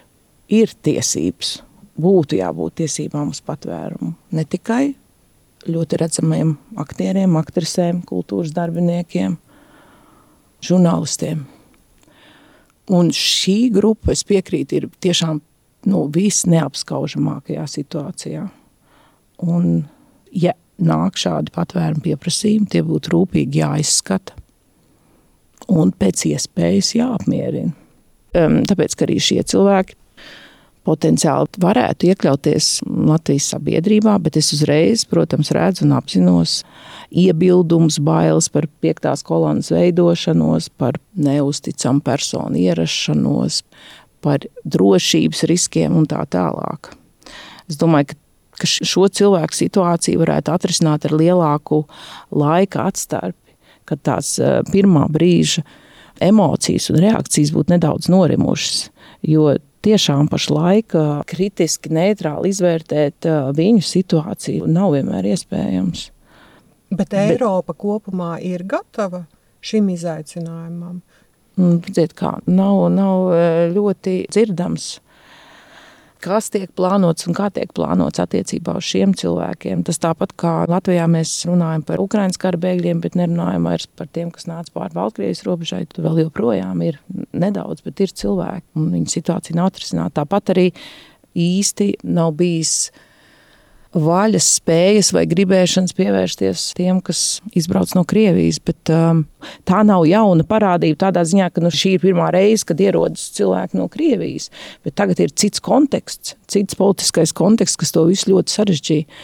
ir 0.53 0.75
tiesības, 0.85 1.63
būtu 1.97 2.43
jābūt 2.43 2.83
tiesībām 2.83 3.31
uz 3.33 3.41
patvērumu. 3.41 4.13
Ne 4.37 4.45
tikai 4.45 4.91
ļoti 5.73 5.99
redzamiem 6.01 6.55
aktieriem, 6.81 7.37
aktrisēm, 7.41 8.03
kultūras 8.09 8.55
darbiniekiem, 8.57 9.37
žurnālistiem. 10.65 11.45
Un 12.95 13.13
šī 13.13 13.69
grupa, 13.75 14.15
es 14.15 14.25
piekrītu, 14.25 14.81
ir 14.81 14.89
tiešām 15.05 15.43
nu, 15.89 16.07
visneapskaužamākajā 16.15 17.67
situācijā. 17.69 18.47
Un, 19.45 19.85
ja 20.33 20.55
nāk 20.79 21.19
šādi 21.21 21.53
patvērumu 21.55 22.05
pieprasījumi, 22.07 22.71
tie 22.73 22.83
būtu 22.87 23.13
rūpīgi 23.15 23.63
jāizskata 23.63 24.37
un 25.69 25.93
pēc 25.93 26.25
iespējas 26.31 26.95
jāapmierina. 26.97 27.75
Um, 28.39 28.61
tāpēc, 28.69 28.95
ka 28.97 29.07
arī 29.07 29.19
šie 29.25 29.41
cilvēki 29.49 29.97
potenciāli 30.89 31.61
varētu 31.63 32.09
iekļauties 32.11 32.71
Latvijas 32.89 33.51
sabiedrībā, 33.55 34.17
bet 34.25 34.39
es 34.41 34.53
uzreiz, 34.57 35.05
protams, 35.09 35.53
redzu 35.55 35.85
un 35.87 35.95
apzinos 35.99 36.63
iebildumus, 37.09 38.01
bailes 38.05 38.49
par 38.53 38.69
piektās 38.83 39.25
kolonas 39.27 39.71
veidošanos, 39.75 40.71
par 40.81 41.01
neusticamu 41.17 42.05
personu 42.05 42.61
ierašanos, 42.61 43.63
par 44.25 44.49
drošības 44.65 45.45
riskiem 45.51 45.99
un 46.01 46.09
tā 46.11 46.25
tālāk. 46.33 46.93
Es 47.69 47.77
domāju, 47.81 48.13
ka 48.13 48.23
ka 48.59 48.67
šo 48.67 49.07
cilvēku 49.07 49.57
situāciju 49.57 50.23
varētu 50.23 50.53
atrisināt 50.55 51.07
ar 51.09 51.15
lielāku 51.19 51.85
laika 52.35 52.89
atstarpi, 52.91 53.55
kad 53.89 54.03
tās 54.05 54.35
pirmā 54.73 55.07
brīža 55.13 55.65
emocijas 56.25 56.91
un 56.93 57.01
reakcijas 57.05 57.55
būtu 57.55 57.77
nedaudz 57.77 58.11
norimušas. 58.13 58.89
Jo 59.23 59.55
tiešām 59.89 60.29
pašlaik 60.31 60.95
kritiski, 61.29 61.93
neitrāli 61.97 62.53
izvērtēt 62.53 63.27
viņu 63.57 63.83
situāciju 63.89 64.69
nav 64.71 64.95
vienmēr 64.95 65.33
iespējams. 65.33 66.09
Bet 66.95 67.13
Eiropa 67.17 67.75
Bet, 67.75 67.81
kopumā 67.83 68.37
ir 68.45 68.65
gatava 68.69 69.25
šim 69.65 69.91
izaicinājumam. 69.93 71.01
Redziet, 71.59 72.15
kā 72.17 72.37
nav, 72.47 72.85
nav 72.95 73.33
ļoti 73.75 74.21
dzirdams 74.31 74.93
kas 76.23 76.51
tiek 76.55 76.71
plānots 76.79 77.27
un 77.29 77.37
kā 77.37 77.49
tiek 77.55 77.71
plānots 77.77 78.21
attiecībā 78.23 78.77
uz 78.79 78.87
šiem 78.89 79.15
cilvēkiem. 79.19 79.85
Tas 79.87 80.01
tāpat 80.03 80.35
kā 80.39 80.53
Latvijā 80.71 81.07
mēs 81.11 81.33
runājam 81.49 81.85
par 81.89 82.03
Ukraiņas 82.05 82.41
kara 82.43 82.61
bēgļiem, 82.61 83.03
bet 83.05 83.19
nerunājam 83.19 83.69
vairs 83.71 83.89
par 83.99 84.11
tiem, 84.13 84.33
kas 84.35 84.49
nāca 84.51 84.75
pāri 84.75 84.97
Baltkrievijas 84.99 85.45
robežai. 85.49 85.83
Tur 85.91 86.09
vēl 86.09 86.25
joprojām 86.27 86.83
ir 86.87 87.01
nedaudz, 87.33 87.85
bet 87.87 88.05
ir 88.05 88.15
cilvēki, 88.23 88.67
un 88.79 88.91
viņu 88.97 89.15
situācija 89.15 89.59
nav 89.59 89.73
atrisināta. 89.73 90.21
Tāpat 90.23 90.55
arī 90.57 90.69
īsti 91.39 91.93
nav 92.09 92.35
bijis 92.39 92.91
vaļas, 93.97 94.47
spējas 94.59 95.11
vai 95.17 95.25
gribēšanas 95.29 95.95
pievērsties 95.97 96.65
tiem, 96.77 97.01
kas 97.05 97.41
izbrauc 97.57 97.95
no 97.97 98.05
Krievijas. 98.09 98.61
Bet, 98.65 98.93
um, 98.93 99.25
tā 99.69 99.81
nav 99.87 100.05
jauna 100.09 100.45
parādība 100.49 101.07
tādā 101.07 101.25
ziņā, 101.29 101.49
ka 101.55 101.65
nu, 101.65 101.73
šī 101.73 101.97
ir 101.97 102.05
pirmā 102.05 102.29
reize, 102.35 102.67
kad 102.69 102.81
ierodas 102.85 103.31
cilvēki 103.39 103.81
no 103.81 103.89
Krievijas. 103.93 104.51
Bet 104.85 104.99
tagad 105.01 105.23
ir 105.25 105.33
cits 105.33 105.63
konteksts, 105.65 106.37
cits 106.51 106.79
politiskais 106.79 107.33
konteksts, 107.37 107.81
kas 107.81 107.95
to 107.95 108.05
visu 108.09 108.35
ļoti 108.35 108.57
sarežģīja. 108.59 109.21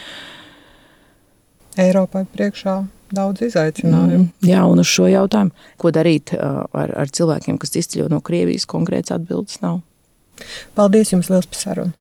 Eiropai 1.85 2.23
priekšā 2.31 2.79
daudz 3.15 3.43
izaicinājumu. 3.45 4.23
Mm, 4.25 4.47
jā, 4.49 4.63
un 4.65 4.81
uz 4.81 4.89
šo 4.89 5.09
jautājumu, 5.11 5.53
ko 5.81 5.91
darīt 5.93 6.33
uh, 6.33 6.63
ar, 6.73 6.95
ar 7.03 7.11
cilvēkiem, 7.13 7.59
kas 7.61 7.75
izceļo 7.77 8.09
no 8.09 8.21
Krievijas, 8.25 8.65
konkrēts 8.69 9.13
atbildes 9.13 9.61
nav. 9.61 9.83
Paldies 10.75 11.13
jums 11.13 11.29
liels 11.31 11.47
par 11.51 11.61
sarunu! 11.61 11.93